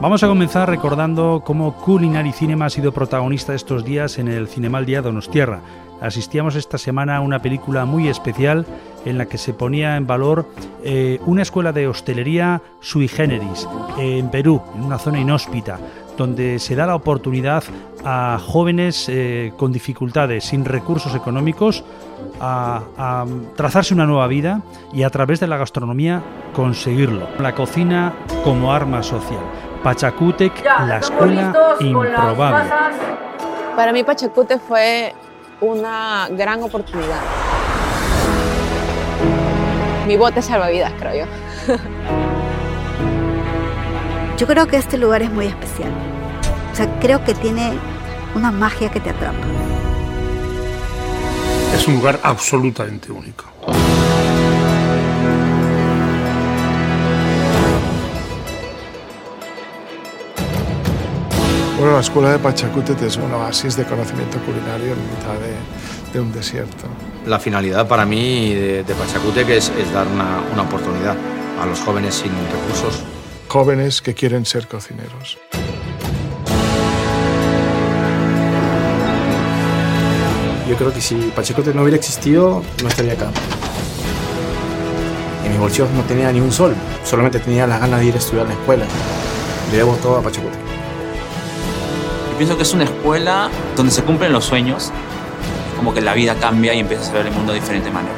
Vamos 0.00 0.22
a 0.22 0.28
comenzar 0.28 0.70
recordando 0.70 1.42
cómo 1.44 1.74
Culinary 1.74 2.30
Cinema 2.30 2.66
ha 2.66 2.70
sido 2.70 2.92
protagonista 2.92 3.52
estos 3.52 3.84
días 3.84 4.20
en 4.20 4.28
el 4.28 4.46
Cinemal 4.46 4.86
Día 4.86 5.02
Donostierra. 5.02 5.60
Asistíamos 6.00 6.54
esta 6.54 6.78
semana 6.78 7.16
a 7.16 7.20
una 7.20 7.42
película 7.42 7.84
muy 7.84 8.06
especial 8.06 8.64
en 9.04 9.18
la 9.18 9.26
que 9.26 9.38
se 9.38 9.54
ponía 9.54 9.96
en 9.96 10.06
valor 10.06 10.46
eh, 10.84 11.18
una 11.26 11.42
escuela 11.42 11.72
de 11.72 11.88
hostelería 11.88 12.62
sui 12.78 13.08
generis 13.08 13.66
en 13.98 14.30
Perú, 14.30 14.62
en 14.76 14.84
una 14.84 15.00
zona 15.00 15.18
inhóspita, 15.18 15.80
donde 16.16 16.60
se 16.60 16.76
da 16.76 16.86
la 16.86 16.94
oportunidad 16.94 17.64
a 18.04 18.38
jóvenes 18.40 19.08
eh, 19.08 19.52
con 19.56 19.72
dificultades, 19.72 20.44
sin 20.44 20.64
recursos 20.64 21.16
económicos, 21.16 21.82
a, 22.40 22.82
a, 22.96 23.26
trazarse 23.56 23.94
una 23.94 24.06
nueva 24.06 24.28
vida 24.28 24.62
y 24.92 25.02
a 25.02 25.10
través 25.10 25.40
de 25.40 25.48
la 25.48 25.56
gastronomía 25.56 26.22
conseguirlo. 26.54 27.26
La 27.40 27.56
cocina 27.56 28.14
como 28.44 28.72
arma 28.72 29.02
social. 29.02 29.42
Pachacútec, 29.82 30.64
la 30.64 30.98
escuela 30.98 31.76
improbable. 31.80 32.70
Para 33.76 33.92
mí 33.92 34.02
Pachacútec 34.04 34.60
fue 34.60 35.14
una 35.60 36.28
gran 36.30 36.62
oportunidad. 36.62 37.20
Mi 40.06 40.16
bote 40.16 40.42
salvavidas, 40.42 40.92
creo 40.98 41.26
yo. 41.26 41.74
Yo 44.38 44.46
creo 44.46 44.66
que 44.68 44.76
este 44.76 44.96
lugar 44.96 45.22
es 45.22 45.30
muy 45.32 45.46
especial. 45.46 45.90
O 46.72 46.76
sea, 46.76 46.86
creo 47.00 47.24
que 47.24 47.34
tiene 47.34 47.72
una 48.36 48.52
magia 48.52 48.88
que 48.88 49.00
te 49.00 49.10
atrapa. 49.10 49.36
Es 51.74 51.88
un 51.88 51.96
lugar 51.96 52.20
absolutamente 52.22 53.10
único. 53.10 53.46
La 61.90 62.00
escuela 62.00 62.30
de 62.30 62.38
Pachacútec 62.38 63.02
es 63.02 63.16
un 63.16 63.32
oasis 63.32 63.76
de 63.76 63.84
conocimiento 63.84 64.38
culinario 64.46 64.92
en 64.92 65.00
mitad 65.10 65.34
de, 65.40 66.12
de 66.12 66.20
un 66.20 66.32
desierto. 66.32 66.86
La 67.26 67.40
finalidad 67.40 67.88
para 67.88 68.06
mí 68.06 68.54
de, 68.54 68.84
de 68.84 68.94
Pachacútec 68.94 69.48
es, 69.48 69.72
es 69.76 69.92
dar 69.92 70.06
una, 70.06 70.40
una 70.52 70.62
oportunidad 70.62 71.16
a 71.60 71.66
los 71.66 71.80
jóvenes 71.80 72.14
sin 72.14 72.30
recursos. 72.30 73.02
Jóvenes 73.48 74.00
que 74.00 74.14
quieren 74.14 74.46
ser 74.46 74.68
cocineros. 74.68 75.38
Yo 80.68 80.76
creo 80.76 80.92
que 80.92 81.00
si 81.00 81.16
Pachacútec 81.34 81.74
no 81.74 81.82
hubiera 81.82 81.96
existido, 81.96 82.62
no 82.80 82.88
estaría 82.88 83.14
acá. 83.14 83.30
En 85.44 85.50
mis 85.50 85.60
bolsillos 85.60 85.90
no 85.90 86.02
tenía 86.02 86.30
ni 86.30 86.40
un 86.40 86.52
sol, 86.52 86.76
solamente 87.04 87.40
tenía 87.40 87.66
las 87.66 87.80
ganas 87.80 87.98
de 88.00 88.06
ir 88.06 88.14
a 88.14 88.18
estudiar 88.18 88.46
a 88.46 88.50
la 88.50 88.54
escuela. 88.54 88.84
Le 89.72 89.78
debo 89.78 89.94
todo 89.94 90.18
a 90.18 90.22
Pachacútec. 90.22 90.77
Pienso 92.38 92.56
que 92.56 92.62
es 92.62 92.72
una 92.72 92.84
escuela 92.84 93.50
donde 93.74 93.90
se 93.90 94.04
cumplen 94.04 94.32
los 94.32 94.44
sueños, 94.44 94.92
como 95.76 95.92
que 95.92 96.00
la 96.00 96.14
vida 96.14 96.36
cambia 96.36 96.72
y 96.72 96.78
empiezas 96.78 97.08
a 97.08 97.14
ver 97.14 97.26
el 97.26 97.32
mundo 97.32 97.52
de 97.52 97.58
diferente 97.58 97.90
manera. 97.90 98.14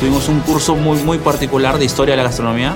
Tuvimos 0.00 0.28
un 0.28 0.40
curso 0.40 0.74
muy, 0.74 0.98
muy 1.04 1.18
particular 1.18 1.78
de 1.78 1.84
historia 1.84 2.14
de 2.14 2.16
la 2.16 2.24
gastronomía. 2.24 2.74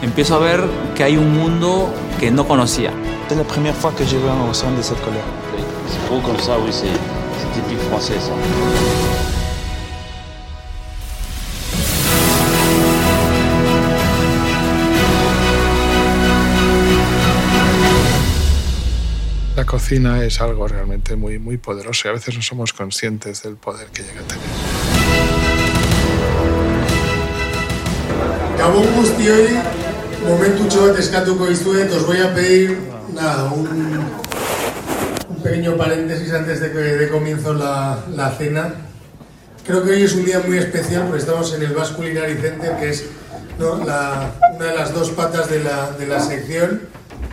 Empiezo 0.00 0.36
a 0.36 0.38
ver 0.38 0.64
que 0.94 1.04
hay 1.04 1.18
un 1.18 1.36
mundo 1.36 1.92
que 2.18 2.30
no 2.30 2.48
conocía. 2.48 2.90
C'est 3.28 3.36
la 3.36 3.44
première 3.44 3.76
fois 3.76 3.92
que 3.92 4.04
je 4.04 4.16
vais 4.16 4.30
au 4.48 4.54
sein 4.54 4.70
de 4.76 4.82
ça, 4.82 4.94
oui, 6.58 6.72
c'est 6.72 7.52
typique 7.52 7.78
français 7.90 8.18
ça. 8.18 9.29
La 19.60 19.66
cocina 19.66 20.24
es 20.24 20.40
algo 20.40 20.66
realmente 20.66 21.16
muy, 21.16 21.38
muy 21.38 21.58
poderoso 21.58 22.08
y 22.08 22.12
a 22.12 22.12
veces 22.14 22.34
no 22.34 22.40
somos 22.40 22.72
conscientes 22.72 23.42
del 23.42 23.56
poder 23.56 23.88
que 23.88 24.02
llega 24.02 24.20
a 24.20 24.24
tener. 24.24 24.46
Gabon 28.56 28.86
guztioi, 28.96 29.58
momentutxo 30.24 30.86
bat 30.86 30.98
eskatuko 31.02 31.50
dizuet, 31.52 31.92
os 31.92 32.06
voy 32.08 32.22
a 32.24 32.32
pedir 32.32 32.78
nada, 33.12 33.52
un, 33.52 33.68
un 35.28 35.42
pequeño 35.42 35.76
paréntesis 35.76 36.32
antes 36.32 36.64
de 36.64 36.72
que 36.72 36.78
de 36.78 37.08
comienzo 37.10 37.52
la, 37.52 37.98
la 38.16 38.30
cena. 38.30 38.72
Creo 39.66 39.84
que 39.84 39.90
hoy 39.90 40.04
es 40.04 40.14
un 40.14 40.24
día 40.24 40.40
muy 40.40 40.56
especial 40.56 41.02
porque 41.02 41.20
estamos 41.20 41.52
en 41.52 41.64
el 41.64 41.74
Basque 41.74 41.96
Culinary 41.96 42.36
Center, 42.40 42.78
que 42.78 42.88
es 42.88 43.04
¿no? 43.58 43.84
la, 43.84 44.32
una 44.56 44.64
de 44.64 44.74
las 44.74 44.94
dos 44.94 45.10
patas 45.10 45.50
de 45.50 45.62
la, 45.62 45.90
de 45.98 46.06
la 46.06 46.18
sección. 46.18 46.88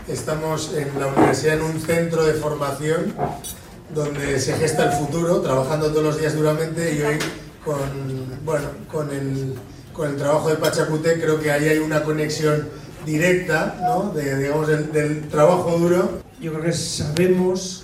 Estamos 0.07 0.73
en 0.73 0.97
la 0.97 1.07
universidad 1.07 1.56
en 1.56 1.63
un 1.63 1.81
centro 1.81 2.25
de 2.25 2.34
formación 2.34 3.13
donde 3.94 4.40
se 4.40 4.53
gesta 4.53 4.85
el 4.85 4.91
futuro, 4.94 5.41
trabajando 5.41 5.90
todos 5.90 6.03
los 6.03 6.19
días 6.19 6.34
duramente 6.34 6.95
y 6.95 7.01
hoy 7.01 7.18
con, 7.66 7.78
bueno, 8.45 8.68
con, 8.90 9.12
el, 9.12 9.56
con 9.91 10.12
el 10.12 10.16
trabajo 10.16 10.47
de 10.47 10.56
Pachacute 10.56 11.19
creo 11.19 11.41
que 11.41 11.51
ahí 11.51 11.68
hay 11.68 11.79
una 11.79 12.03
conexión 12.03 12.69
directa 13.06 13.75
¿no? 13.81 14.13
de, 14.13 14.38
digamos, 14.38 14.69
del, 14.69 14.94
del 14.94 15.28
trabajo 15.28 15.78
duro. 15.78 16.22
Yo 16.39 16.53
creo 16.53 16.63
que 16.63 16.74
sabemos 16.74 17.84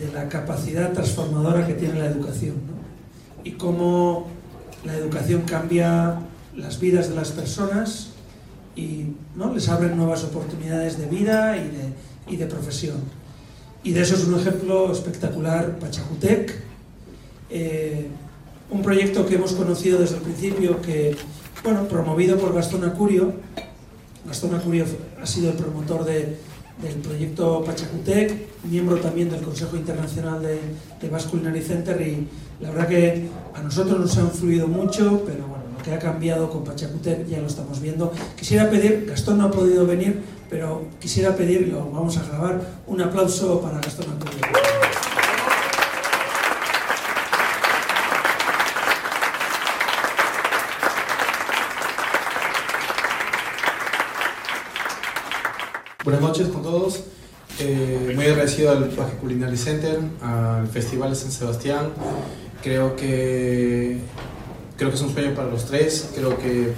de 0.00 0.10
la 0.10 0.28
capacidad 0.28 0.92
transformadora 0.92 1.64
que 1.64 1.74
tiene 1.74 2.00
la 2.00 2.06
educación 2.06 2.56
y 3.44 3.52
cómo 3.52 4.26
la 4.84 4.96
educación 4.96 5.42
cambia 5.42 6.18
las 6.56 6.80
vidas 6.80 7.08
de 7.08 7.14
las 7.14 7.30
personas 7.30 8.11
y 8.76 9.06
¿no? 9.36 9.52
les 9.52 9.68
abren 9.68 9.96
nuevas 9.96 10.24
oportunidades 10.24 10.98
de 10.98 11.06
vida 11.06 11.56
y 11.56 11.68
de, 11.68 12.34
y 12.34 12.36
de 12.36 12.46
profesión. 12.46 12.96
Y 13.84 13.92
de 13.92 14.02
eso 14.02 14.14
es 14.14 14.24
un 14.24 14.38
ejemplo 14.38 14.92
espectacular 14.92 15.78
Pachacutec, 15.78 16.54
eh, 17.50 18.06
un 18.70 18.82
proyecto 18.82 19.26
que 19.26 19.34
hemos 19.34 19.52
conocido 19.52 19.98
desde 19.98 20.16
el 20.16 20.22
principio, 20.22 20.80
que, 20.80 21.16
bueno, 21.62 21.86
promovido 21.88 22.38
por 22.38 22.54
Gastón 22.54 22.84
Acurio. 22.84 23.32
Gastón 24.26 24.54
Acurio 24.54 24.84
ha 25.20 25.26
sido 25.26 25.50
el 25.50 25.56
promotor 25.56 26.04
de, 26.04 26.38
del 26.80 26.94
proyecto 27.02 27.62
Pachacutec, 27.64 28.34
miembro 28.64 28.96
también 28.96 29.30
del 29.30 29.42
Consejo 29.42 29.76
Internacional 29.76 30.40
de, 30.42 30.60
de 31.00 31.08
Basque 31.08 31.62
Center 31.62 32.00
y 32.00 32.28
la 32.62 32.70
verdad 32.70 32.88
que 32.88 33.28
a 33.54 33.62
nosotros 33.62 33.98
nos 33.98 34.16
ha 34.16 34.22
influido 34.22 34.68
mucho, 34.68 35.22
pero 35.26 35.46
bueno, 35.46 35.61
que 35.82 35.92
ha 35.92 35.98
cambiado 35.98 36.48
con 36.50 36.64
Pachacutec 36.64 37.26
ya 37.26 37.38
lo 37.40 37.46
estamos 37.46 37.80
viendo. 37.80 38.12
Quisiera 38.36 38.70
pedir, 38.70 39.06
Gastón 39.06 39.38
no 39.38 39.44
ha 39.44 39.50
podido 39.50 39.86
venir, 39.86 40.22
pero 40.48 40.86
quisiera 41.00 41.34
pedir, 41.34 41.68
lo 41.68 41.90
vamos 41.90 42.16
a 42.18 42.24
grabar, 42.24 42.60
un 42.86 43.00
aplauso 43.00 43.60
para 43.60 43.80
Gastón 43.80 44.06
Acurio. 44.10 44.40
Buenas 56.04 56.20
noches 56.20 56.48
con 56.48 56.62
todos. 56.62 57.04
Eh, 57.60 58.12
muy 58.16 58.26
agradecido 58.26 58.72
al 58.72 58.88
Baje 58.90 59.16
Culinary 59.18 59.56
Center, 59.56 60.00
al 60.20 60.66
Festival 60.66 61.10
de 61.10 61.16
San 61.16 61.30
Sebastián. 61.30 61.90
Creo 62.60 62.96
que, 62.96 63.98
creo 64.82 64.90
que 64.90 64.96
es 64.96 65.02
un 65.02 65.14
sueño 65.14 65.34
para 65.36 65.48
los 65.48 65.64
tres. 65.66 66.10
Creo 66.12 66.36
que 66.36 66.72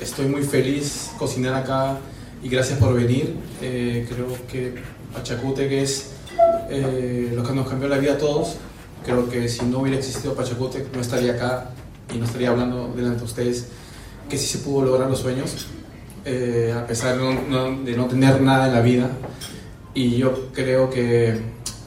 estoy 0.00 0.26
muy 0.26 0.42
feliz 0.42 1.10
cocinar 1.18 1.52
acá 1.52 1.98
y 2.42 2.48
gracias 2.48 2.78
por 2.78 2.94
venir. 2.94 3.36
Eh, 3.60 4.06
creo 4.08 4.28
que 4.50 4.74
Pachacute, 5.12 5.82
es 5.82 6.12
eh, 6.70 7.32
lo 7.34 7.42
que 7.42 7.52
nos 7.52 7.68
cambió 7.68 7.86
la 7.86 7.98
vida 7.98 8.14
a 8.14 8.18
todos. 8.18 8.56
Creo 9.04 9.28
que 9.28 9.46
si 9.50 9.66
no 9.66 9.80
hubiera 9.80 9.98
existido 9.98 10.34
Pachacute, 10.34 10.86
no 10.94 11.02
estaría 11.02 11.32
acá 11.32 11.70
y 12.14 12.16
no 12.16 12.24
estaría 12.24 12.48
hablando 12.48 12.90
delante 12.96 13.18
de 13.18 13.24
ustedes 13.24 13.68
que 14.30 14.38
sí 14.38 14.46
se 14.46 14.58
pudo 14.64 14.86
lograr 14.86 15.10
los 15.10 15.18
sueños. 15.18 15.66
Eh, 16.24 16.74
a 16.74 16.86
pesar 16.86 17.18
de 17.18 17.34
no, 17.50 17.84
de 17.84 17.94
no, 17.94 18.06
tener 18.06 18.40
nada 18.40 18.68
en 18.68 18.72
la 18.72 18.80
vida. 18.80 19.10
Y 19.92 20.16
yo 20.16 20.50
creo 20.54 20.88
que, 20.88 21.38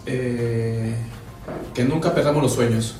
que 0.05 1.83
nunca 1.83 2.13
perdamos 2.13 2.43
los 2.43 2.53
sueños. 2.53 2.97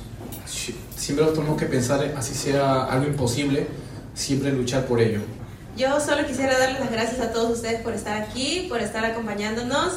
Siempre 1.08 1.24
tenemos 1.28 1.58
que 1.58 1.64
pensar, 1.64 2.12
así 2.18 2.34
sea 2.34 2.84
algo 2.84 3.06
imposible, 3.06 3.66
siempre 4.12 4.52
luchar 4.52 4.84
por 4.84 5.00
ello. 5.00 5.20
Yo 5.74 5.98
solo 6.00 6.26
quisiera 6.26 6.58
darles 6.58 6.80
las 6.80 6.90
gracias 6.90 7.18
a 7.20 7.32
todos 7.32 7.50
ustedes 7.50 7.80
por 7.80 7.94
estar 7.94 8.20
aquí, 8.20 8.66
por 8.68 8.82
estar 8.82 9.02
acompañándonos. 9.06 9.94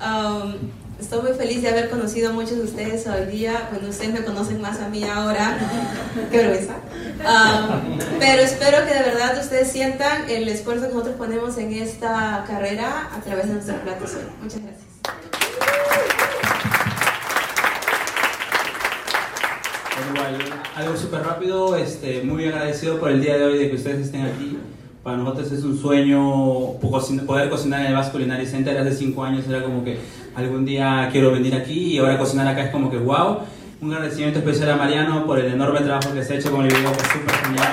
Um, 0.00 0.54
Estoy 0.98 1.20
muy 1.20 1.32
feliz 1.34 1.60
de 1.60 1.68
haber 1.68 1.90
conocido 1.90 2.30
a 2.30 2.32
muchos 2.32 2.56
de 2.56 2.62
ustedes 2.62 3.06
hoy 3.06 3.26
día. 3.26 3.68
Bueno, 3.72 3.90
ustedes 3.90 4.14
me 4.14 4.24
conocen 4.24 4.62
más 4.62 4.80
a 4.80 4.88
mí 4.88 5.04
ahora. 5.04 5.58
Qué 6.30 6.38
vergüenza. 6.38 6.76
Um, 7.20 7.98
pero 8.18 8.40
espero 8.40 8.86
que 8.86 8.94
de 8.94 9.00
verdad 9.00 9.38
ustedes 9.38 9.70
sientan 9.70 10.30
el 10.30 10.48
esfuerzo 10.48 10.88
que 10.88 10.94
nosotros 10.94 11.16
ponemos 11.16 11.58
en 11.58 11.74
esta 11.74 12.42
carrera 12.46 13.10
a 13.14 13.20
través 13.20 13.48
de 13.48 13.52
nuestros 13.52 13.80
platos 13.80 14.14
hoy. 14.14 14.22
Muchas 14.40 14.60
gracias. 14.62 16.13
Igual, 19.94 20.38
algo 20.74 20.96
súper 20.96 21.22
rápido, 21.22 21.76
este, 21.76 22.22
muy 22.22 22.44
agradecido 22.46 22.98
por 22.98 23.12
el 23.12 23.20
día 23.20 23.38
de 23.38 23.44
hoy 23.44 23.58
de 23.58 23.70
que 23.70 23.76
ustedes 23.76 24.06
estén 24.06 24.22
aquí, 24.22 24.58
Para 25.04 25.18
nosotros 25.18 25.52
es 25.52 25.62
un 25.62 25.78
sueño 25.78 26.80
poder 26.80 27.48
cocinar 27.48 27.82
en 27.82 27.88
el 27.88 27.94
Basque 27.94 28.12
Culinary 28.12 28.46
Center. 28.46 28.76
Hace 28.76 28.94
cinco 28.94 29.22
años 29.22 29.46
era 29.46 29.62
como 29.62 29.84
que 29.84 29.98
algún 30.34 30.64
día 30.64 31.08
quiero 31.12 31.30
venir 31.30 31.54
aquí 31.54 31.92
y 31.92 31.98
ahora 31.98 32.18
cocinar 32.18 32.48
acá 32.48 32.64
es 32.64 32.70
como 32.70 32.90
que 32.90 32.96
wow. 32.96 33.40
Un 33.82 33.92
agradecimiento 33.92 34.38
especial 34.38 34.70
a 34.70 34.76
Mariano 34.76 35.26
por 35.26 35.38
el 35.38 35.52
enorme 35.52 35.80
trabajo 35.80 36.12
que 36.12 36.24
se 36.24 36.32
ha 36.32 36.36
hecho 36.38 36.50
con 36.50 36.62
el 36.62 36.74
video, 36.74 36.90
que 36.90 37.02
es 37.02 37.08
súper 37.08 37.34
genial. 37.34 37.72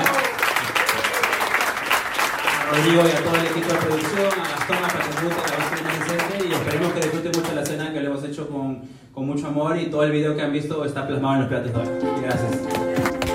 A 2.59 2.75
Rodrigo 2.75 3.01
y 3.07 3.11
a 3.17 3.23
todo 3.23 3.35
el 3.35 3.45
equipo 3.45 3.67
de 3.71 3.79
producción, 3.79 4.25
a 4.25 4.49
Gastón, 4.49 4.77
a 4.77 4.87
Pachacute, 4.89 5.33
a 5.33 5.57
Basque 5.57 5.75
Culinary 5.77 6.09
Center 6.09 6.49
y 6.49 6.53
esperemos 6.53 6.93
que 6.93 6.99
disfruten 6.99 7.31
mucho 7.41 7.55
la 7.55 7.65
cena 7.65 7.93
que 7.93 7.99
le 8.01 8.05
hemos 8.07 8.23
hecho 8.25 8.49
con, 8.49 8.81
con 9.13 9.25
mucho 9.25 9.47
amor 9.47 9.77
y 9.77 9.87
todo 9.87 10.03
el 10.03 10.11
video 10.11 10.35
que 10.35 10.41
han 10.41 10.53
visto 10.53 10.83
está 10.85 11.07
plasmado 11.07 11.35
en 11.35 11.39
los 11.41 11.49
platos 11.49 11.73
de 11.73 11.79
hoy. 11.79 12.21
Gracias. 12.21 13.30